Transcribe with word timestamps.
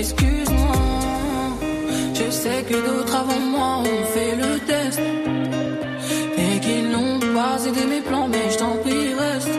excuse-moi. 0.00 0.82
Je 2.14 2.30
sais 2.30 2.62
que 2.68 2.76
d'autres 2.86 3.16
avant 3.22 3.42
moi 3.54 3.72
ont 3.90 4.04
fait 4.14 4.34
le 4.42 4.50
test. 4.70 5.00
Et 6.44 6.54
qu'ils 6.64 6.88
n'ont 6.94 7.18
pas 7.36 7.56
aidé 7.66 7.84
mes 7.94 8.02
plans, 8.08 8.28
mais 8.34 8.46
je 8.52 8.58
t'en 8.62 8.74
prie, 8.84 9.08
reste. 9.22 9.54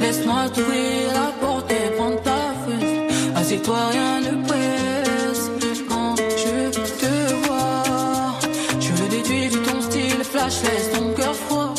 Laisse-moi 0.00 0.42
t'ouvrir 0.54 1.06
la 1.20 1.28
porte 1.42 1.70
et 1.70 1.86
prendre 1.96 2.20
ta 2.22 2.42
fesse. 2.64 2.94
Assieds-toi, 3.38 3.80
rien 3.96 4.14
ne 4.26 4.34
presse. 4.48 5.44
Quand 5.90 6.14
je 6.42 6.92
te 7.02 7.14
vois, 7.44 7.82
je 8.84 8.90
le 9.00 9.06
déduis 9.14 9.48
de 9.54 9.58
ton 9.66 9.78
style 9.88 10.24
flash, 10.32 10.56
laisse 10.66 10.88
ton 10.94 11.06
cœur 11.18 11.34
froid. 11.34 11.74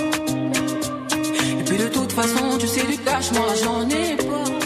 Et 1.59 1.63
puis 1.67 1.77
de 1.77 1.87
toute 1.87 2.11
façon, 2.11 2.45
tu 2.59 2.67
sais 2.67 2.85
du 2.91 2.97
cash, 2.97 3.31
moi 3.31 3.49
j'en 3.63 3.81
ai 3.89 4.15
pas. 4.15 4.58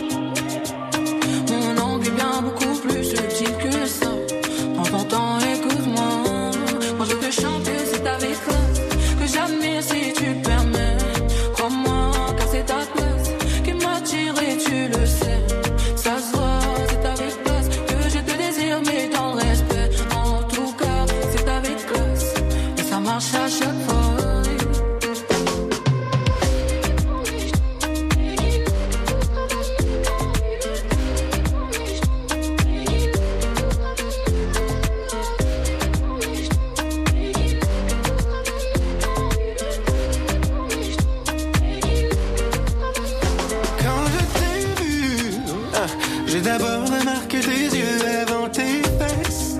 J'ai 46.33 46.41
d'abord 46.41 46.83
remarqué 46.85 47.39
tes 47.41 47.77
yeux 47.77 47.99
avant 48.23 48.49
tes 48.49 48.81
fesses. 48.97 49.57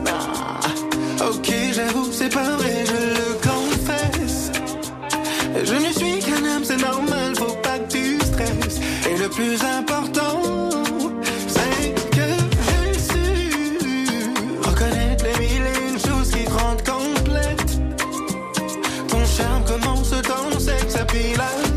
Ok, 1.22 1.54
j'avoue, 1.72 2.12
c'est 2.12 2.34
pas 2.34 2.50
vrai, 2.58 2.84
je 2.88 3.00
le 3.20 3.34
confesse. 3.48 4.52
Je 5.64 5.76
ne 5.76 5.92
suis 5.94 6.18
qu'un 6.20 6.44
homme, 6.44 6.64
c'est 6.64 6.82
normal, 6.82 7.36
faut 7.38 7.56
pas 7.62 7.78
que 7.78 7.92
tu 7.92 8.18
stresses. 8.26 8.80
Et 9.08 9.18
le 9.20 9.30
plus 9.30 9.62
important, 9.64 10.72
c'est 11.48 11.94
que 12.10 12.28
j'ai 12.66 13.00
su 13.00 14.32
reconnaître 14.64 15.26
les 15.26 15.40
mille 15.46 15.64
et 15.68 15.90
une 15.92 16.00
choses 16.00 16.32
qui 16.32 16.44
te 16.44 16.52
rendent 16.52 16.82
complète. 16.82 17.78
Ton 19.10 19.24
charme 19.26 19.64
commence 19.66 20.12
le 20.12 20.60
sexe, 20.60 20.98
puis 21.08 21.36
l'arrête. 21.38 21.73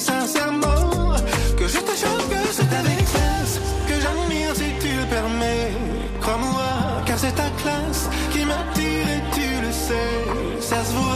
Sincèrement 0.00 1.16
que 1.56 1.66
je 1.66 1.78
te 1.78 1.90
choque, 1.90 2.28
que 2.30 2.52
c'est 2.52 2.72
avec 2.72 3.04
classe 3.10 3.58
que 3.88 3.94
j'admire 4.00 4.54
si 4.54 4.70
tu 4.80 4.96
le 4.96 5.04
permets. 5.10 5.72
Crois-moi, 6.20 7.02
car 7.04 7.18
c'est 7.18 7.34
ta 7.34 7.50
classe 7.62 8.08
qui 8.32 8.44
m'attire 8.44 9.08
et 9.16 9.22
tu 9.34 9.60
le 9.60 9.72
sais. 9.72 10.60
Ça 10.60 10.84
se 10.84 10.92
voit, 10.92 11.07